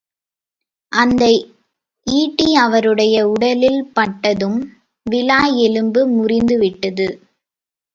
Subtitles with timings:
[0.91, 1.23] அந்த
[2.07, 4.59] ஈட்டி அவருடைய உடலில் பட்டதும்
[5.05, 7.07] விலா எலும்பு முறிந்து விட்டது.